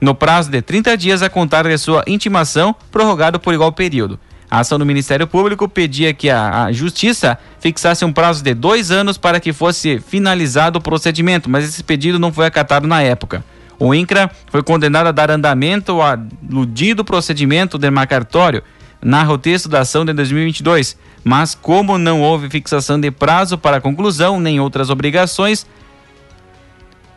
No 0.00 0.14
prazo 0.14 0.48
de 0.48 0.62
30 0.62 0.96
dias 0.96 1.22
a 1.22 1.28
contar 1.28 1.66
de 1.66 1.76
sua 1.76 2.04
intimação, 2.06 2.72
prorrogado 2.92 3.40
por 3.40 3.52
igual 3.52 3.72
período. 3.72 4.16
A 4.48 4.60
ação 4.60 4.78
do 4.78 4.86
Ministério 4.86 5.26
Público 5.26 5.68
pedia 5.68 6.14
que 6.14 6.30
a, 6.30 6.66
a, 6.66 6.72
Justiça 6.72 7.36
fixasse 7.58 8.04
um 8.04 8.12
prazo 8.12 8.44
de 8.44 8.54
dois 8.54 8.92
anos 8.92 9.18
para 9.18 9.40
que 9.40 9.52
fosse 9.52 9.98
finalizado 9.98 10.78
o 10.78 10.80
procedimento, 10.80 11.50
mas 11.50 11.64
esse 11.64 11.82
pedido 11.82 12.16
não 12.16 12.32
foi 12.32 12.46
acatado 12.46 12.86
na 12.86 13.02
época. 13.02 13.44
O 13.76 13.92
INCRA 13.92 14.30
foi 14.52 14.62
condenado 14.62 15.08
a 15.08 15.12
dar 15.12 15.32
andamento 15.32 16.00
ao 16.00 16.02
aludido 16.02 17.04
procedimento 17.04 17.76
demarcatório 17.76 18.62
narra 19.06 19.32
o 19.32 19.38
texto 19.38 19.68
da 19.68 19.82
ação 19.82 20.04
de 20.04 20.12
2022, 20.12 20.98
mas 21.22 21.54
como 21.54 21.96
não 21.96 22.22
houve 22.22 22.50
fixação 22.50 22.98
de 22.98 23.08
prazo 23.12 23.56
para 23.56 23.80
conclusão 23.80 24.40
nem 24.40 24.58
outras 24.58 24.90
obrigações, 24.90 25.64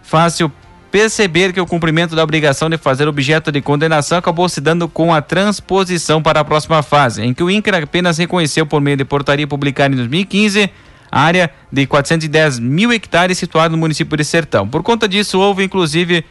fácil 0.04 0.52
perceber 0.92 1.52
que 1.52 1.60
o 1.60 1.66
cumprimento 1.66 2.16
da 2.16 2.24
obrigação 2.24 2.70
de 2.70 2.78
fazer 2.78 3.08
objeto 3.08 3.52
de 3.52 3.60
condenação 3.60 4.20
acabou 4.20 4.48
se 4.48 4.62
dando 4.62 4.88
com 4.88 5.12
a 5.12 5.20
transposição 5.20 6.22
para 6.22 6.42
a 6.42 6.46
próxima 6.46 6.84
fase, 6.84 7.24
em 7.24 7.34
que 7.34 7.42
o 7.42 7.50
INCRA 7.50 7.84
apenas 7.84 8.20
reconheceu 8.20 8.68
por 8.68 8.80
meio 8.82 8.98
de 8.98 9.06
portaria 9.06 9.48
publicada 9.48 9.92
em 9.94 9.98
2015 9.98 10.70
a 11.12 11.22
área 11.22 11.52
de 11.72 11.88
410 11.88 12.60
mil 12.60 12.94
hectares 12.94 13.40
situada 13.40 13.70
no 13.70 13.78
município 13.78 14.16
de 14.16 14.24
Sertão. 14.24 14.68
Por 14.68 14.84
conta 14.84 15.08
disso, 15.08 15.40
houve 15.40 15.64
inclusive 15.64 16.24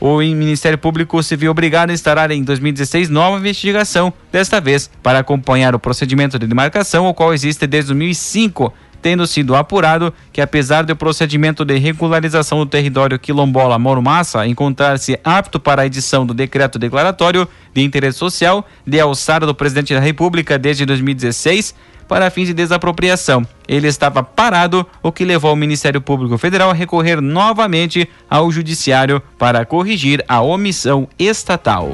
o 0.00 0.18
Ministério 0.18 0.78
Público 0.78 1.22
se 1.22 1.36
viu 1.36 1.50
obrigado 1.50 1.90
a 1.90 1.92
instalar 1.92 2.30
em 2.30 2.42
2016 2.42 3.08
nova 3.08 3.38
investigação, 3.38 4.12
desta 4.30 4.60
vez 4.60 4.90
para 5.02 5.18
acompanhar 5.20 5.74
o 5.74 5.78
procedimento 5.78 6.38
de 6.38 6.46
demarcação, 6.46 7.06
o 7.06 7.14
qual 7.14 7.32
existe 7.32 7.66
desde 7.66 7.88
2005 7.88 8.72
tendo 9.00 9.26
sido 9.26 9.54
apurado 9.54 10.12
que, 10.32 10.40
apesar 10.40 10.82
do 10.82 10.96
procedimento 10.96 11.64
de 11.64 11.78
regularização 11.78 12.58
do 12.58 12.66
território 12.66 13.18
quilombola 13.18 13.78
Mormassa 13.78 14.46
encontrar-se 14.46 15.16
apto 15.22 15.60
para 15.60 15.82
a 15.82 15.86
edição 15.86 16.26
do 16.26 16.34
decreto 16.34 16.76
declaratório 16.76 17.46
de 17.72 17.82
interesse 17.82 18.18
social 18.18 18.66
de 18.84 18.98
alçada 18.98 19.46
do 19.46 19.54
presidente 19.54 19.94
da 19.94 20.00
República 20.00 20.58
desde 20.58 20.84
2016 20.84 21.72
para 22.08 22.30
fins 22.30 22.46
de 22.46 22.54
desapropriação. 22.54 23.46
Ele 23.68 23.88
estava 23.88 24.22
parado, 24.22 24.86
o 25.02 25.10
que 25.10 25.24
levou 25.24 25.52
o 25.52 25.56
Ministério 25.56 26.00
Público 26.00 26.38
Federal 26.38 26.70
a 26.70 26.74
recorrer 26.74 27.20
novamente 27.20 28.08
ao 28.28 28.50
Judiciário 28.50 29.22
para 29.38 29.64
corrigir 29.64 30.24
a 30.28 30.40
omissão 30.40 31.08
estatal. 31.18 31.90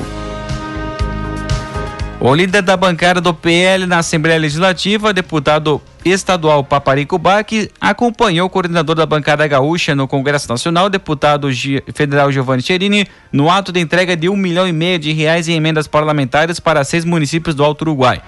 O 2.25 2.33
líder 2.37 2.63
da 2.63 2.77
bancada 2.77 3.21
do 3.21 3.35
PL 3.35 3.85
na 3.85 3.99
Assembleia 3.99 4.39
Legislativa, 4.39 5.13
deputado 5.13 5.83
estadual 6.05 6.63
Paparico 6.63 7.19
Bac, 7.19 7.69
acompanhou 7.81 8.47
o 8.47 8.51
coordenador 8.51 8.95
da 8.95 9.05
bancada 9.05 9.45
gaúcha 9.49 9.93
no 9.93 10.07
Congresso 10.07 10.49
Nacional, 10.49 10.89
deputado 10.89 11.49
federal 11.93 12.31
Giovanni 12.31 12.63
Cherini, 12.63 13.09
no 13.33 13.51
ato 13.51 13.73
de 13.73 13.81
entrega 13.81 14.17
de 14.17 14.29
um 14.29 14.37
milhão 14.37 14.69
e 14.69 14.73
meio 14.73 15.01
de 15.01 15.13
reais 15.13 15.49
em 15.49 15.57
emendas 15.57 15.89
parlamentares 15.89 16.61
para 16.61 16.85
seis 16.85 17.05
municípios 17.05 17.57
do 17.57 17.65
Alto 17.65 17.83
Uruguai. 17.83 18.23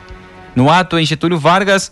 No 0.55 0.71
ato 0.71 0.99
em 0.99 1.05
Getúlio 1.05 1.39
Vargas, 1.39 1.91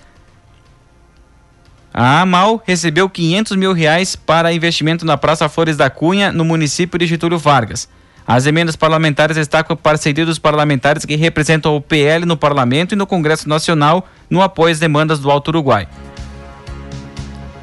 a 1.93 2.21
AMAL 2.23 2.63
recebeu 2.65 3.09
500 3.11 3.57
mil 3.57 3.73
reais 3.73 4.17
para 4.17 4.53
investimento 4.53 5.05
na 5.05 5.17
Praça 5.17 5.49
Flores 5.49 5.77
da 5.77 5.91
Cunha, 5.91 6.33
no 6.33 6.45
município 6.45 6.99
de 6.99 7.07
Getúlio 7.07 7.39
Vargas. 7.39 7.89
As 8.27 8.47
emendas 8.47 8.77
parlamentares 8.77 9.37
destacam 9.37 9.77
parceria 9.77 10.25
dos 10.25 10.39
parlamentares 10.39 11.05
que 11.05 11.17
representam 11.17 11.77
o 11.77 11.81
PL 11.81 12.25
no 12.25 12.37
Parlamento 12.37 12.93
e 12.93 12.97
no 12.97 13.07
Congresso 13.07 13.49
Nacional 13.49 14.09
no 14.31 14.41
apoio 14.41 14.73
às 14.73 14.79
demandas 14.79 15.19
do 15.19 15.31
Alto 15.31 15.49
Uruguai. 15.49 15.89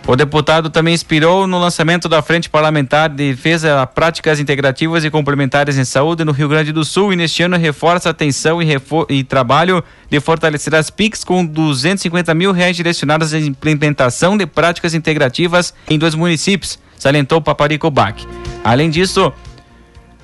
O 0.10 0.16
deputado 0.16 0.72
também 0.72 0.96
inspirou 0.96 1.46
no 1.46 1.60
lançamento 1.60 2.10
da 2.10 2.20
Frente 2.24 2.50
Parlamentar 2.50 3.10
de 3.10 3.30
Defesa 3.30 3.84
a 3.84 3.86
Práticas 3.86 4.40
Integrativas 4.40 5.06
e 5.06 5.12
Complementares 5.12 5.78
em 5.78 5.86
Saúde 5.86 6.26
no 6.26 6.32
Rio 6.32 6.50
Grande 6.50 6.72
do 6.72 6.84
Sul 6.84 7.14
e 7.14 7.16
neste 7.16 7.44
ano 7.44 7.56
reforça 7.58 8.10
a 8.10 8.12
atenção 8.12 8.60
e, 8.60 8.76
e 9.08 9.24
trabalho 9.24 9.84
de 10.10 10.20
fortalecer 10.20 10.74
as 10.74 10.90
PICs 10.90 11.24
com 11.24 11.46
250 11.46 12.34
mil 12.34 12.52
reais 12.52 12.76
direcionados 12.76 13.36
à 13.36 13.40
implementação 13.40 14.36
de 14.36 14.48
práticas 14.48 14.96
integrativas 14.96 15.76
em 15.88 16.00
dois 16.00 16.16
municípios, 16.16 16.80
salientou 16.98 17.40
Paparico 17.40 17.92
Bac. 17.92 18.26
Além 18.64 18.90
disso, 18.90 19.32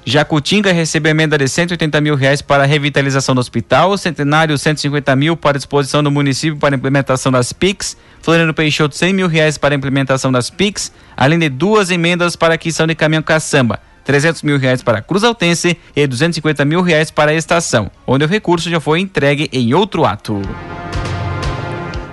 Jacutinga 0.08 0.72
recebeu 0.72 1.10
emenda 1.10 1.36
de 1.36 1.48
180 1.48 2.00
mil 2.00 2.16
reais 2.16 2.40
para 2.40 2.62
a 2.62 2.66
revitalização 2.68 3.34
do 3.34 3.42
hospital, 3.42 3.98
Centenário 3.98 4.56
150 4.56 5.16
mil 5.16 5.36
para 5.36 5.58
disposição 5.58 6.04
do 6.04 6.12
município 6.12 6.60
para 6.60 6.76
implementação 6.76 7.32
das 7.32 7.52
PICs, 7.52 7.98
Floriano 8.22 8.54
Peixoto 8.54 8.96
100 8.96 9.14
mil 9.14 9.28
reais 9.28 9.58
para 9.58 9.74
implementação 9.74 10.32
das 10.32 10.52
PICs, 10.52 10.92
além 11.18 11.40
de 11.40 11.50
duas 11.50 11.90
emendas 11.90 12.36
para 12.36 12.54
aquisição 12.54 12.86
de 12.86 12.94
caminhão 12.94 13.24
caçamba, 13.24 13.80
300 14.04 14.44
mil 14.44 14.60
reais 14.60 14.84
para 14.84 15.00
a 15.00 15.02
Cruz 15.02 15.24
Altense 15.24 15.76
e 15.96 16.06
250 16.06 16.64
mil 16.66 16.84
reais 16.84 17.10
para 17.10 17.32
a 17.32 17.34
estação, 17.34 17.90
onde 18.06 18.26
o 18.26 18.28
recurso 18.28 18.70
já 18.70 18.80
foi 18.80 19.00
entregue 19.00 19.50
em 19.52 19.74
outro 19.74 20.06
ato. 20.06 20.40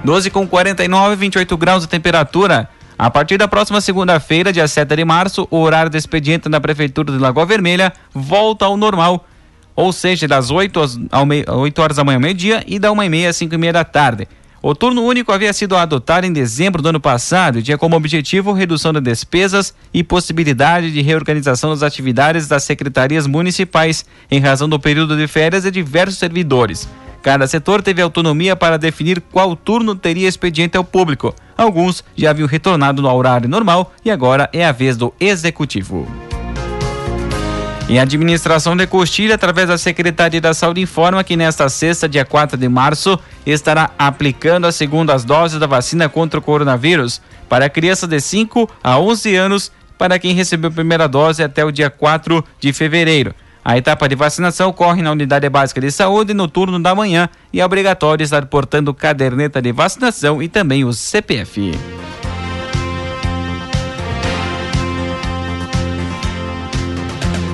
12 0.03 0.31
com 0.31 0.49
49, 0.49 1.15
28 1.15 1.57
graus 1.57 1.83
de 1.83 1.89
temperatura. 1.89 2.69
A 3.03 3.11
partir 3.11 3.37
da 3.37 3.49
próxima 3.49 3.81
segunda-feira, 3.81 4.53
dia 4.53 4.69
7 4.69 4.95
de 4.95 5.05
março, 5.05 5.49
o 5.51 5.59
horário 5.59 5.91
do 5.91 5.97
expediente 5.97 6.49
na 6.49 6.61
Prefeitura 6.61 7.13
de 7.13 7.19
Lagoa 7.19 7.45
Vermelha 7.45 7.93
volta 8.15 8.65
ao 8.67 8.77
normal, 8.77 9.27
ou 9.75 9.93
seja, 9.93 10.29
das 10.29 10.53
8, 10.53 10.81
às, 10.81 11.01
ao 11.11 11.59
8 11.59 11.83
horas 11.83 11.97
da 11.97 12.05
manhã 12.05 12.19
ao 12.19 12.21
meio-dia 12.21 12.63
e 12.65 12.79
da 12.79 12.93
1 12.93 13.03
e 13.03 13.09
meia 13.09 13.31
às 13.31 13.37
5 13.37 13.53
e 13.53 13.59
meia 13.59 13.73
da 13.73 13.83
tarde. 13.83 14.29
O 14.63 14.73
turno 14.73 15.03
único 15.03 15.33
havia 15.33 15.53
sido 15.53 15.77
adotado 15.77 16.27
em 16.27 16.33
dezembro 16.33 16.81
do 16.81 16.91
ano 16.91 17.01
passado 17.01 17.59
e 17.59 17.63
tinha 17.65 17.77
como 17.77 17.97
objetivo 17.97 18.53
redução 18.53 18.93
de 18.93 19.01
despesas 19.01 19.75
e 19.93 20.05
possibilidade 20.05 20.93
de 20.93 21.03
reorganização 21.03 21.71
das 21.71 21.83
atividades 21.83 22.47
das 22.47 22.63
secretarias 22.63 23.27
municipais 23.27 24.07
em 24.31 24.39
razão 24.39 24.69
do 24.69 24.79
período 24.79 25.17
de 25.17 25.27
férias 25.27 25.65
de 25.65 25.73
diversos 25.73 26.21
servidores. 26.21 26.89
Cada 27.23 27.47
setor 27.47 27.81
teve 27.83 28.03
autonomia 28.03 28.57
para 28.57 28.77
definir 28.77 29.23
qual 29.31 29.55
turno 29.55 29.95
teria 29.95 30.29
expediente 30.29 30.77
ao 30.77 30.83
público. 30.83 31.33
Alguns 31.57 32.03
já 32.17 32.31
haviam 32.31 32.49
retornado 32.49 33.01
no 33.01 33.15
horário 33.15 33.49
normal 33.49 33.93
e 34.05 34.11
agora 34.11 34.51
é 34.53 34.67
a 34.67 34.73
vez 34.73 34.97
do 34.97 35.15
executivo. 35.21 36.09
Em 37.89 38.01
administração 38.01 38.77
de 38.77 38.87
Costilha, 38.87 39.35
através 39.35 39.69
da 39.69 39.79
Secretaria 39.79 40.41
da 40.41 40.55
Saúde, 40.55 40.81
informa 40.81 41.23
que 41.23 41.37
nesta 41.37 41.69
sexta, 41.69 42.09
dia 42.09 42.25
4 42.25 42.57
de 42.57 42.69
março, 42.69 43.19
estará 43.45 43.91
aplicando 43.99 44.67
as 44.67 44.75
segundas 44.75 45.25
doses 45.25 45.61
da 45.61 45.67
vacina 45.67 46.09
contra 46.09 46.41
o 46.41 46.43
coronavírus 46.43 47.21
para 47.49 47.69
crianças 47.69 48.09
de 48.09 48.21
5 48.21 48.69
a 48.83 48.99
11 48.99 49.37
anos, 49.37 49.73
para 49.99 50.19
quem 50.19 50.35
recebeu 50.35 50.71
a 50.71 50.73
primeira 50.73 51.07
dose 51.07 51.43
até 51.43 51.65
o 51.65 51.71
dia 51.71 51.91
4 51.91 52.45
de 52.59 52.73
fevereiro. 52.73 53.35
A 53.65 53.79
etapa 53.79 54.09
de 54.09 54.17
vacinação 54.17 54.71
ocorre 54.71 55.03
na 55.03 55.13
Unidade 55.13 55.49
Básica 55.49 55.81
de 55.81 55.91
Saúde 55.93 56.35
no 56.35 56.49
turno 56.49 56.81
da 56.83 56.97
manhã 56.97 57.29
e 57.53 57.61
é 57.61 57.65
obrigatório 57.65 58.25
estar 58.25 58.45
portando 58.47 58.93
caderneta 58.93 59.63
de 59.63 59.71
vacinação 59.71 60.43
e 60.43 60.49
também 60.49 60.85
o 60.85 60.93
CPF. 60.93 61.73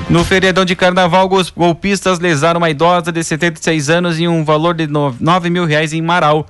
No 0.08 0.24
feriadão 0.24 0.64
de 0.64 0.74
carnaval, 0.74 1.28
golpistas 1.54 2.18
lesaram 2.18 2.56
uma 2.56 2.70
idosa 2.70 3.12
de 3.12 3.22
76 3.22 3.90
anos 3.90 4.18
e 4.18 4.26
um 4.26 4.42
valor 4.42 4.74
de 4.74 4.86
9 4.86 5.50
mil 5.50 5.66
reais 5.66 5.92
em 5.92 6.00
Marau. 6.00 6.46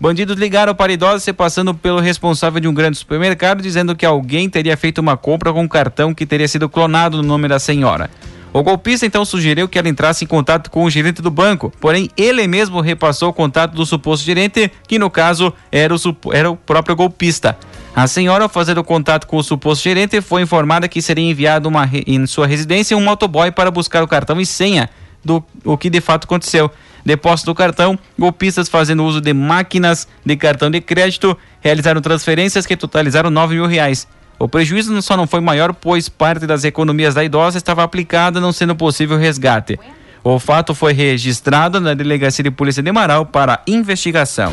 Bandidos 0.00 0.38
ligaram 0.38 0.74
para 0.74 0.90
a 0.90 0.94
idosa 0.94 1.20
se 1.20 1.34
passando 1.34 1.74
pelo 1.74 2.00
responsável 2.00 2.58
de 2.58 2.66
um 2.66 2.72
grande 2.72 2.96
supermercado, 2.96 3.60
dizendo 3.60 3.94
que 3.94 4.06
alguém 4.06 4.48
teria 4.48 4.74
feito 4.78 5.02
uma 5.02 5.18
compra 5.18 5.52
com 5.52 5.62
um 5.62 5.68
cartão 5.68 6.14
que 6.14 6.24
teria 6.24 6.48
sido 6.48 6.70
clonado 6.70 7.18
no 7.18 7.22
nome 7.22 7.46
da 7.46 7.58
senhora. 7.58 8.08
O 8.52 8.62
golpista 8.62 9.06
então 9.06 9.24
sugeriu 9.24 9.66
que 9.66 9.78
ela 9.78 9.88
entrasse 9.88 10.24
em 10.24 10.28
contato 10.28 10.70
com 10.70 10.84
o 10.84 10.90
gerente 10.90 11.22
do 11.22 11.30
banco, 11.30 11.72
porém 11.80 12.10
ele 12.16 12.46
mesmo 12.46 12.80
repassou 12.82 13.30
o 13.30 13.32
contato 13.32 13.72
do 13.72 13.86
suposto 13.86 14.26
gerente, 14.26 14.70
que 14.86 14.98
no 14.98 15.08
caso 15.08 15.54
era 15.70 15.94
o, 15.94 15.98
era 16.32 16.50
o 16.50 16.56
próprio 16.56 16.94
golpista. 16.94 17.56
A 17.96 18.06
senhora, 18.06 18.44
ao 18.44 18.48
fazer 18.50 18.78
o 18.78 18.84
contato 18.84 19.26
com 19.26 19.38
o 19.38 19.42
suposto 19.42 19.84
gerente, 19.84 20.20
foi 20.20 20.42
informada 20.42 20.86
que 20.86 21.00
seria 21.00 21.30
enviado 21.30 21.68
uma, 21.68 21.88
em 22.06 22.26
sua 22.26 22.46
residência 22.46 22.96
um 22.96 23.02
motoboy 23.02 23.50
para 23.50 23.70
buscar 23.70 24.02
o 24.02 24.08
cartão 24.08 24.38
e 24.40 24.44
senha 24.44 24.90
do 25.24 25.42
o 25.64 25.78
que 25.78 25.88
de 25.88 26.00
fato 26.00 26.24
aconteceu. 26.24 26.70
Depósito 27.04 27.50
do 27.50 27.54
cartão, 27.54 27.98
golpistas 28.18 28.68
fazendo 28.68 29.04
uso 29.04 29.20
de 29.20 29.32
máquinas 29.32 30.06
de 30.24 30.36
cartão 30.36 30.70
de 30.70 30.80
crédito 30.80 31.36
realizaram 31.60 32.00
transferências 32.00 32.66
que 32.66 32.76
totalizaram 32.76 33.30
9 33.30 33.54
mil 33.54 33.66
reais. 33.66 34.06
O 34.42 34.48
prejuízo 34.48 35.00
só 35.00 35.16
não 35.16 35.24
foi 35.24 35.40
maior, 35.40 35.72
pois 35.72 36.08
parte 36.08 36.48
das 36.48 36.64
economias 36.64 37.14
da 37.14 37.22
idosa 37.22 37.58
estava 37.58 37.84
aplicada, 37.84 38.40
não 38.40 38.50
sendo 38.50 38.74
possível 38.74 39.16
resgate. 39.16 39.78
O 40.24 40.36
fato 40.40 40.74
foi 40.74 40.92
registrado 40.92 41.80
na 41.80 41.94
Delegacia 41.94 42.42
de 42.42 42.50
Polícia 42.50 42.82
de 42.82 42.90
Marau 42.90 43.24
para 43.24 43.62
investigação. 43.68 44.50